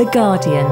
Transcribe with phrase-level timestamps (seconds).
[0.00, 0.64] The Guardian.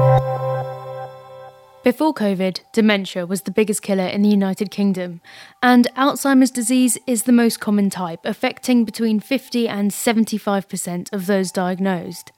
[1.83, 5.21] Before COVID, dementia was the biggest killer in the United Kingdom,
[5.61, 11.51] and Alzheimer's disease is the most common type, affecting between 50 and 75% of those
[11.51, 12.31] diagnosed.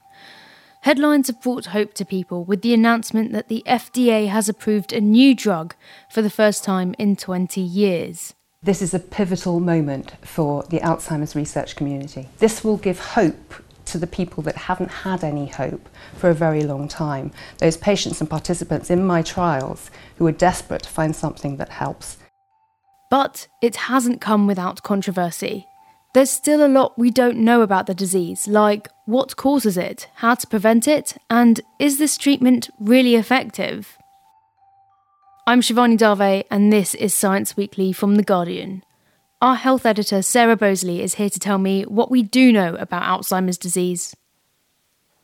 [0.81, 4.99] Headlines have brought hope to people with the announcement that the FDA has approved a
[4.99, 5.75] new drug
[6.09, 8.33] for the first time in 20 years.
[8.61, 12.27] This is a pivotal moment for the Alzheimer's research community.
[12.39, 13.53] This will give hope
[13.91, 17.31] to the people that haven't had any hope for a very long time.
[17.59, 22.17] Those patients and participants in my trials who are desperate to find something that helps.
[23.09, 25.67] But it hasn't come without controversy.
[26.13, 30.35] There's still a lot we don't know about the disease, like what causes it, how
[30.35, 33.97] to prevent it, and is this treatment really effective?
[35.47, 38.83] I'm Shivani Dave, and this is Science Weekly from The Guardian.
[39.41, 43.01] Our health editor, Sarah Boseley, is here to tell me what we do know about
[43.03, 44.15] Alzheimer's disease.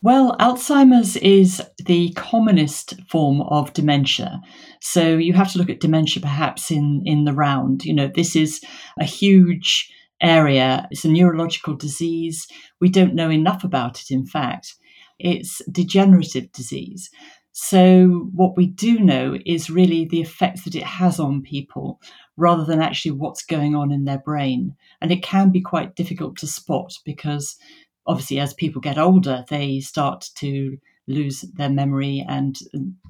[0.01, 4.41] Well, Alzheimer's is the commonest form of dementia.
[4.81, 7.85] So you have to look at dementia perhaps in, in the round.
[7.85, 8.59] You know, this is
[8.99, 10.87] a huge area.
[10.89, 12.47] It's a neurological disease.
[12.81, 14.73] We don't know enough about it, in fact.
[15.19, 17.11] It's degenerative disease.
[17.59, 21.99] So, what we do know is really the effects that it has on people
[22.35, 24.75] rather than actually what's going on in their brain.
[25.01, 27.57] And it can be quite difficult to spot because
[28.05, 30.77] obviously, as people get older, they start to
[31.07, 32.59] lose their memory and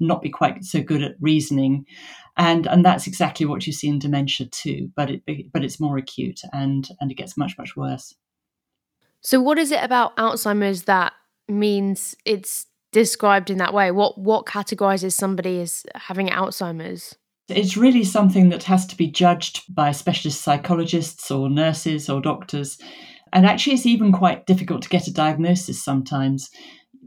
[0.00, 1.84] not be quite so good at reasoning
[2.38, 5.98] and and that's exactly what you see in dementia too but it but it's more
[5.98, 8.14] acute and and it gets much much worse
[9.20, 11.12] so what is it about alzheimer's that
[11.48, 13.90] means it's described in that way?
[13.90, 17.16] What what categorizes somebody as having alzheimer's?
[17.48, 22.78] It's really something that has to be judged by specialist psychologists or nurses or doctors.
[23.32, 26.50] And actually it's even quite difficult to get a diagnosis sometimes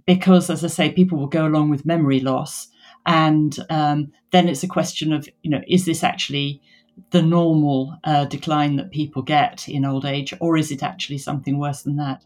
[0.05, 2.67] because, as I say, people will go along with memory loss,
[3.05, 6.61] and um, then it's a question of, you know, is this actually
[7.11, 11.57] the normal uh, decline that people get in old age, or is it actually something
[11.57, 12.23] worse than that?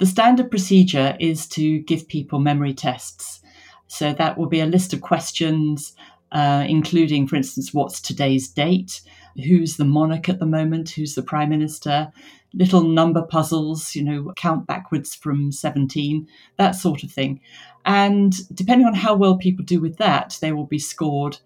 [0.00, 3.40] The standard procedure is to give people memory tests.
[3.86, 5.94] So that will be a list of questions,
[6.32, 9.02] uh, including, for instance, what's today's date?
[9.36, 10.90] Who's the monarch at the moment?
[10.90, 12.12] Who's the prime minister?
[12.52, 17.40] little number puzzles, you know, count backwards from 17, that sort of thing.
[17.84, 21.38] And depending on how well people do with that, they will be scored.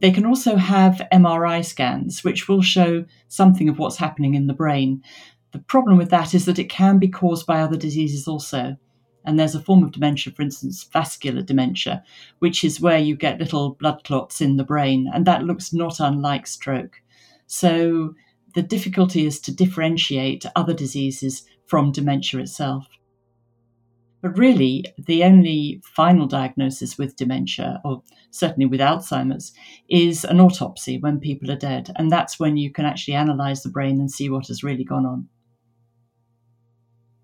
[0.00, 4.54] They can also have MRI scans, which will show something of what's happening in the
[4.54, 5.02] brain.
[5.52, 8.76] The problem with that is that it can be caused by other diseases also.
[9.24, 12.04] And there's a form of dementia, for instance, vascular dementia,
[12.38, 15.98] which is where you get little blood clots in the brain, and that looks not
[15.98, 17.00] unlike stroke.
[17.46, 18.14] So
[18.54, 22.86] the difficulty is to differentiate other diseases from dementia itself.
[24.22, 29.52] But really, the only final diagnosis with dementia, or certainly with Alzheimer's,
[29.88, 31.90] is an autopsy when people are dead.
[31.96, 35.06] And that's when you can actually analyze the brain and see what has really gone
[35.06, 35.28] on.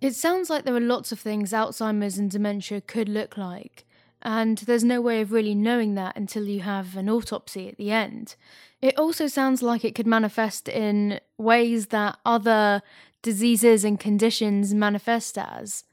[0.03, 3.87] It sounds like there are lots of things Alzheimer's and dementia could look like,
[4.21, 7.93] and there's no way of really knowing that until you have an autopsy at the
[7.93, 8.35] end.
[8.81, 12.83] It also sounds like it could manifest in ways that other
[13.23, 15.85] diseases and conditions manifest as.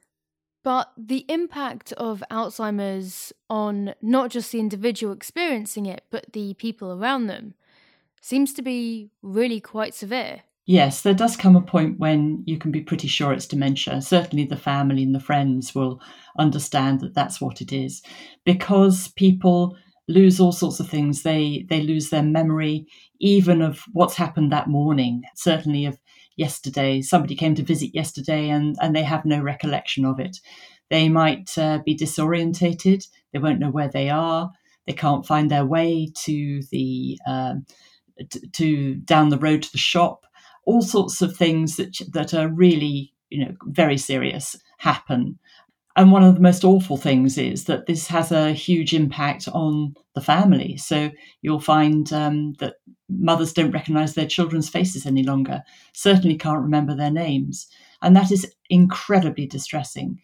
[0.63, 6.91] But the impact of Alzheimer's on not just the individual experiencing it, but the people
[6.91, 7.53] around them
[8.21, 10.41] seems to be really quite severe.
[10.69, 14.01] Yes, there does come a point when you can be pretty sure it's dementia.
[14.03, 15.99] Certainly, the family and the friends will
[16.39, 18.03] understand that that's what it is
[18.45, 19.75] because people
[20.07, 21.23] lose all sorts of things.
[21.23, 22.87] They they lose their memory,
[23.19, 25.23] even of what's happened that morning.
[25.35, 25.99] Certainly of
[26.37, 27.01] yesterday.
[27.01, 30.37] Somebody came to visit yesterday, and and they have no recollection of it.
[30.91, 33.05] They might uh, be disorientated.
[33.33, 34.51] They won't know where they are.
[34.87, 37.65] They can't find their way to the um,
[38.53, 40.25] to down the road to the shop.
[40.69, 45.39] All sorts of things that that are really you know very serious happen
[45.99, 49.95] and one of the most awful things is that this has a huge impact on
[50.15, 50.77] the family.
[50.77, 51.11] So
[51.41, 52.75] you'll find um, that
[53.09, 55.61] mothers don't recognize their children's faces any longer,
[55.93, 57.67] certainly can't remember their names.
[58.01, 60.21] And that is incredibly distressing.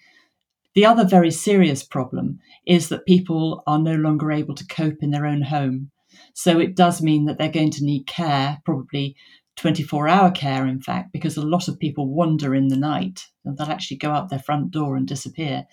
[0.75, 5.12] The other very serious problem is that people are no longer able to cope in
[5.12, 5.92] their own home.
[6.34, 9.18] So it does mean that they're going to need care, probably
[9.57, 13.57] 24 hour care, in fact, because a lot of people wander in the night and
[13.57, 15.66] they'll actually go out their front door and disappear.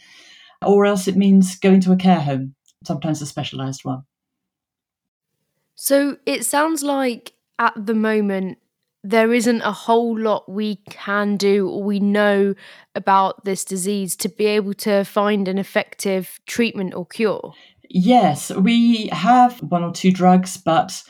[0.65, 4.05] Or else it means going to a care home, sometimes a specialised one.
[5.75, 8.59] So it sounds like at the moment,
[9.05, 12.55] there isn't a whole lot we can do or we know
[12.95, 17.53] about this disease to be able to find an effective treatment or cure?
[17.89, 21.03] Yes, we have one or two drugs, but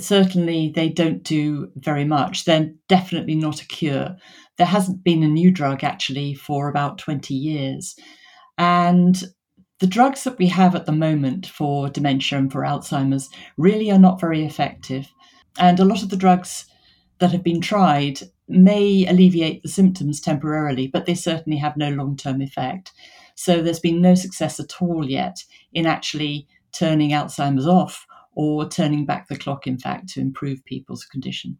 [0.00, 2.44] certainly they don't do very much.
[2.44, 4.16] They're definitely not a cure.
[4.58, 7.94] There hasn't been a new drug actually for about 20 years.
[8.58, 9.22] And
[9.80, 13.28] the drugs that we have at the moment for dementia and for Alzheimer's
[13.58, 15.12] really are not very effective.
[15.58, 16.66] And a lot of the drugs
[17.18, 22.16] that have been tried may alleviate the symptoms temporarily, but they certainly have no long
[22.16, 22.92] term effect.
[23.34, 25.36] So there's been no success at all yet
[25.72, 28.05] in actually turning Alzheimer's off
[28.36, 31.58] or turning back the clock, in fact, to improve people's condition.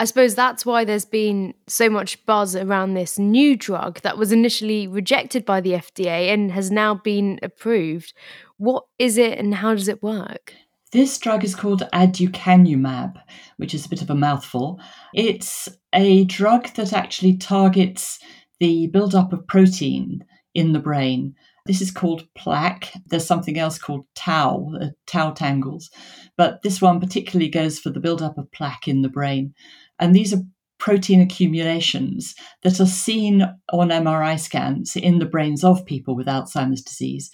[0.00, 4.32] I suppose that's why there's been so much buzz around this new drug that was
[4.32, 8.12] initially rejected by the FDA and has now been approved.
[8.56, 10.54] What is it and how does it work?
[10.90, 13.14] This drug is called aducanumab,
[13.56, 14.80] which is a bit of a mouthful.
[15.12, 18.18] It's a drug that actually targets
[18.58, 21.34] the buildup of protein in the brain.
[21.66, 22.92] This is called plaque.
[23.06, 25.90] There's something else called tau, uh, tau tangles,
[26.36, 29.54] but this one particularly goes for the buildup of plaque in the brain.
[29.98, 30.42] And these are
[30.78, 36.82] protein accumulations that are seen on MRI scans in the brains of people with Alzheimer's
[36.82, 37.30] disease.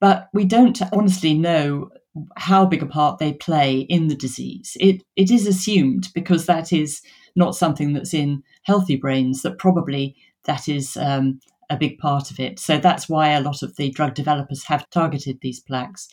[0.00, 1.88] But we don't honestly know
[2.36, 4.76] how big a part they play in the disease.
[4.80, 7.00] It it is assumed because that is
[7.34, 11.40] not something that's in healthy brains that probably that is um,
[11.70, 12.58] a big part of it.
[12.58, 16.08] So that's why a lot of the drug developers have targeted these plaques.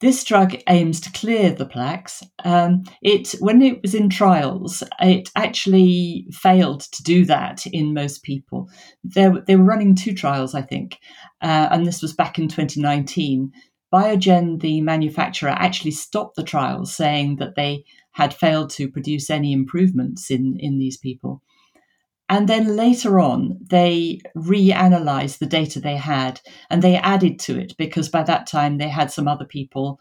[0.00, 2.22] This drug aims to clear the plaques.
[2.44, 8.22] Um, it when it was in trials, it actually failed to do that in most
[8.22, 8.68] people.
[9.02, 10.98] There, they were running two trials, I think,
[11.42, 13.50] uh, and this was back in 2019.
[13.92, 19.52] Biogen, the manufacturer, actually stopped the trials, saying that they had failed to produce any
[19.52, 21.42] improvements in, in these people.
[22.28, 27.74] And then later on, they reanalyzed the data they had and they added to it
[27.78, 29.98] because by that time they had some other people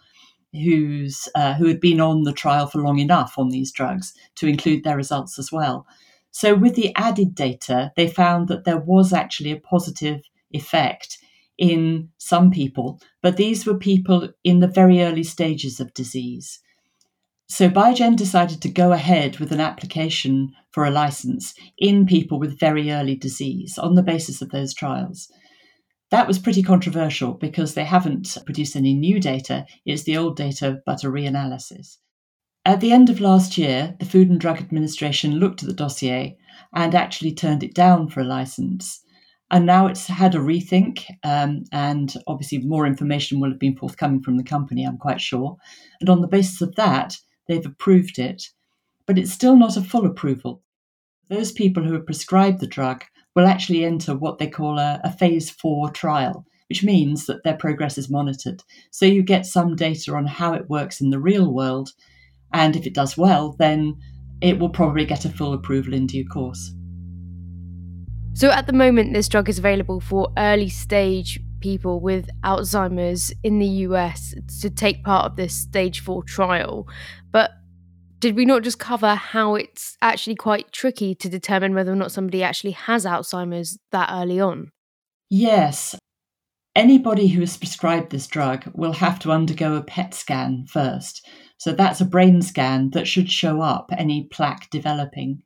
[0.51, 4.47] who's uh, who had been on the trial for long enough on these drugs to
[4.47, 5.85] include their results as well.
[6.31, 10.21] So with the added data, they found that there was actually a positive
[10.51, 11.17] effect
[11.57, 16.59] in some people, but these were people in the very early stages of disease.
[17.49, 22.59] So Biogen decided to go ahead with an application for a license in people with
[22.59, 25.31] very early disease on the basis of those trials.
[26.11, 29.65] That was pretty controversial because they haven't produced any new data.
[29.85, 31.97] It's the old data, but a reanalysis.
[32.65, 36.37] At the end of last year, the Food and Drug Administration looked at the dossier
[36.75, 39.01] and actually turned it down for a license.
[39.49, 44.21] And now it's had a rethink, um, and obviously more information will have been forthcoming
[44.21, 45.55] from the company, I'm quite sure.
[46.01, 47.17] And on the basis of that,
[47.47, 48.43] they've approved it.
[49.05, 50.61] But it's still not a full approval.
[51.29, 53.03] Those people who are prescribed the drug
[53.35, 57.55] will actually enter what they call a, a phase four trial, which means that their
[57.55, 58.63] progress is monitored.
[58.91, 61.91] So you get some data on how it works in the real world.
[62.53, 63.95] And if it does well, then
[64.41, 66.73] it will probably get a full approval in due course.
[68.33, 73.59] So at the moment, this drug is available for early stage people with Alzheimer's in
[73.59, 76.87] the US to take part of this stage four trial.
[77.31, 77.51] But
[78.19, 82.11] did we not just cover how it's actually quite tricky to determine whether or not
[82.11, 84.71] somebody actually has Alzheimer's that early on?
[85.29, 85.95] Yes.
[86.75, 91.27] Anybody who is prescribed this drug will have to undergo a PET scan first.
[91.57, 95.41] So that's a brain scan that should show up any plaque developing.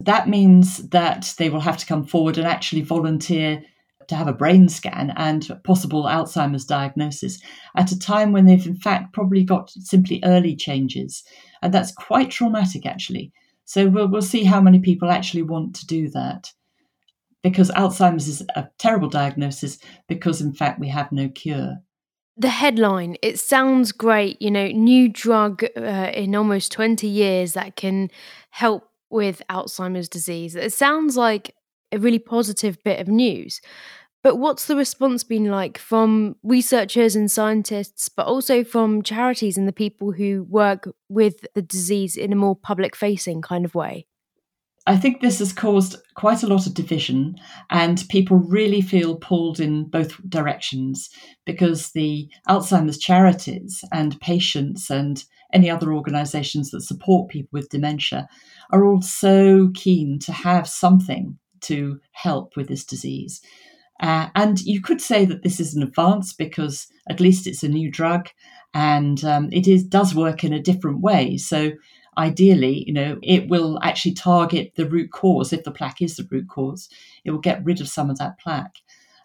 [0.00, 3.62] That means that they will have to come forward and actually volunteer
[4.08, 7.40] to have a brain scan and possible Alzheimer's diagnosis
[7.76, 11.24] at a time when they've in fact probably got simply early changes.
[11.62, 13.32] And that's quite traumatic actually.
[13.64, 16.52] So we'll, we'll see how many people actually want to do that.
[17.42, 21.76] Because Alzheimer's is a terrible diagnosis because in fact we have no cure.
[22.38, 27.76] The headline, it sounds great, you know, new drug uh, in almost 20 years that
[27.76, 28.10] can
[28.50, 30.54] help with Alzheimer's disease.
[30.54, 31.54] It sounds like
[31.92, 33.60] a really positive bit of news.
[34.22, 39.68] But what's the response been like from researchers and scientists, but also from charities and
[39.68, 44.06] the people who work with the disease in a more public facing kind of way?
[44.88, 47.36] I think this has caused quite a lot of division,
[47.70, 51.10] and people really feel pulled in both directions
[51.44, 58.28] because the Alzheimer's charities and patients and any other organisations that support people with dementia
[58.70, 63.40] are all so keen to have something to help with this disease.
[64.00, 67.68] Uh, and you could say that this is an advance because at least it's a
[67.68, 68.28] new drug
[68.74, 71.36] and um, it is does work in a different way.
[71.38, 71.72] So
[72.18, 75.52] ideally, you know, it will actually target the root cause.
[75.52, 76.88] If the plaque is the root cause,
[77.24, 78.76] it will get rid of some of that plaque.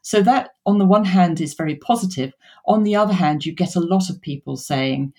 [0.04, 2.34] So that, on the one hand, is very positive.
[2.66, 5.14] On the other hand, you get a lot of people saying,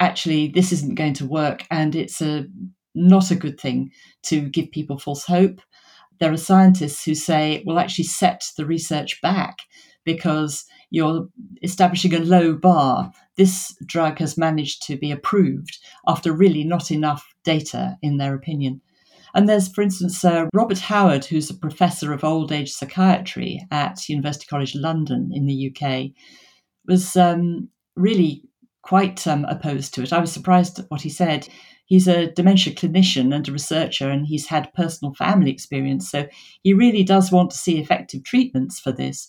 [0.00, 2.46] actually, this isn't going to work, and it's a
[2.94, 3.92] not a good thing
[4.24, 5.60] to give people false hope.
[6.18, 9.58] There are scientists who say it will actually set the research back
[10.04, 11.28] because you're
[11.62, 13.12] establishing a low bar.
[13.36, 18.80] This drug has managed to be approved after really not enough data, in their opinion.
[19.34, 24.08] And there's, for instance, uh, Robert Howard, who's a professor of old age psychiatry at
[24.08, 26.12] University College London in the UK,
[26.86, 28.42] was um, really
[28.80, 30.12] quite um, opposed to it.
[30.12, 31.48] I was surprised at what he said.
[31.86, 36.10] He's a dementia clinician and a researcher, and he's had personal family experience.
[36.10, 36.26] So
[36.62, 39.28] he really does want to see effective treatments for this.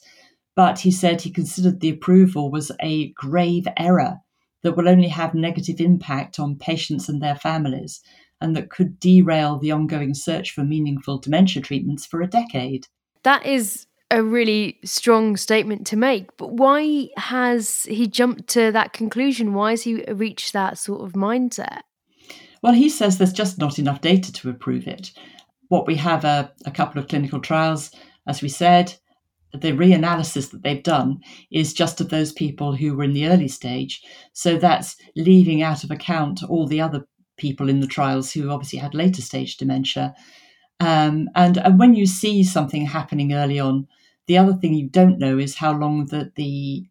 [0.55, 4.17] But he said he considered the approval was a grave error
[4.63, 8.01] that will only have negative impact on patients and their families
[8.41, 12.87] and that could derail the ongoing search for meaningful dementia treatments for a decade.
[13.23, 18.93] That is a really strong statement to make, but why has he jumped to that
[18.93, 19.53] conclusion?
[19.53, 21.81] Why has he reached that sort of mindset?
[22.61, 25.11] Well, he says there's just not enough data to approve it.
[25.69, 27.91] What we have are a couple of clinical trials,
[28.27, 28.93] as we said,
[29.53, 31.19] the reanalysis that they've done
[31.51, 34.03] is just of those people who were in the early stage.
[34.33, 38.79] So that's leaving out of account all the other people in the trials who obviously
[38.79, 40.13] had later stage dementia.
[40.79, 43.87] Um, and, and when you see something happening early on,
[44.27, 46.85] the other thing you don't know is how long that the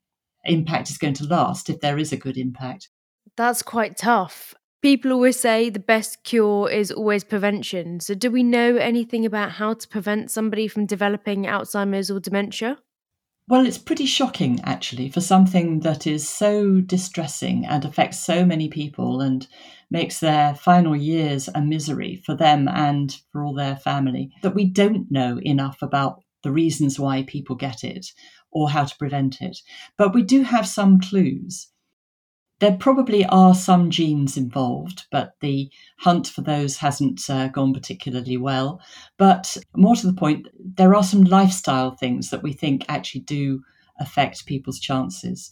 [0.44, 2.88] impact is going to last if there is a good impact.
[3.36, 4.54] That's quite tough.
[4.86, 7.98] People always say the best cure is always prevention.
[7.98, 12.78] So, do we know anything about how to prevent somebody from developing Alzheimer's or dementia?
[13.48, 18.68] Well, it's pretty shocking actually for something that is so distressing and affects so many
[18.68, 19.48] people and
[19.90, 24.66] makes their final years a misery for them and for all their family that we
[24.66, 28.06] don't know enough about the reasons why people get it
[28.52, 29.58] or how to prevent it.
[29.98, 31.72] But we do have some clues.
[32.58, 38.38] There probably are some genes involved, but the hunt for those hasn't uh, gone particularly
[38.38, 38.80] well.
[39.18, 43.62] But more to the point, there are some lifestyle things that we think actually do
[43.98, 45.50] affect people's chances.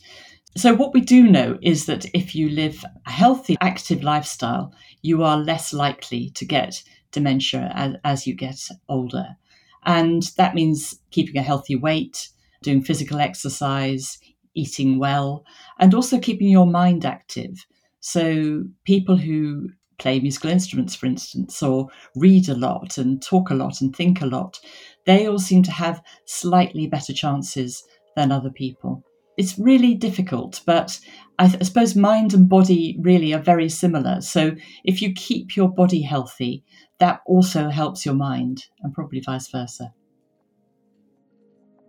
[0.56, 5.22] So, what we do know is that if you live a healthy, active lifestyle, you
[5.22, 9.36] are less likely to get dementia as, as you get older.
[9.84, 12.28] And that means keeping a healthy weight,
[12.62, 14.18] doing physical exercise,
[14.54, 15.44] eating well,
[15.78, 17.66] and also keeping your mind active.
[18.00, 23.54] So, people who play musical instruments, for instance, or read a lot and talk a
[23.54, 24.58] lot and think a lot,
[25.06, 27.84] they all seem to have slightly better chances
[28.16, 29.02] than other people.
[29.36, 30.98] It's really difficult, but
[31.38, 34.20] I, th- I, suppose mind and body really are very similar.
[34.20, 34.52] So
[34.84, 36.62] if you keep your body healthy,
[37.00, 39.92] that also helps your mind, and probably vice versa.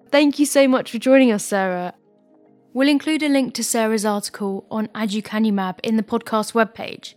[0.10, 1.94] Thank you so much for joining us, Sarah.
[2.76, 7.14] We'll include a link to Sarah's article on aducanumab in the podcast webpage.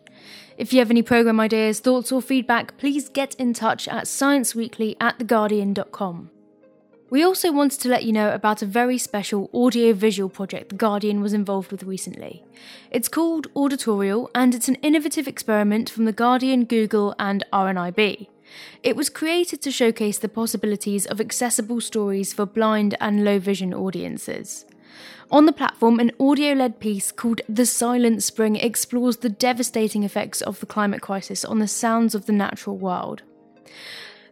[0.56, 4.94] If you have any programme ideas, thoughts, or feedback, please get in touch at scienceweekly
[5.00, 6.30] at theguardian.com.
[7.10, 10.76] We also wanted to let you know about a very special audio visual project The
[10.76, 12.44] Guardian was involved with recently.
[12.92, 18.28] It's called Auditorial and it's an innovative experiment from The Guardian, Google, and RNIB.
[18.84, 23.74] It was created to showcase the possibilities of accessible stories for blind and low vision
[23.74, 24.64] audiences.
[25.30, 30.40] On the platform, an audio led piece called The Silent Spring explores the devastating effects
[30.40, 33.22] of the climate crisis on the sounds of the natural world.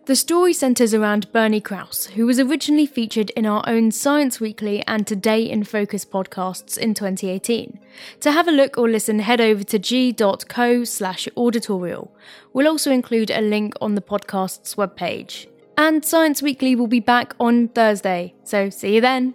[0.07, 4.83] The story centres around Bernie Krause, who was originally featured in our own Science Weekly
[4.87, 7.79] and Today in Focus podcasts in 2018.
[8.21, 12.17] To have a look or listen, head over to g.co slash auditorial.
[12.55, 15.47] We'll also include a link on the podcast's webpage.
[15.77, 19.35] And Science Weekly will be back on Thursday, so see you then.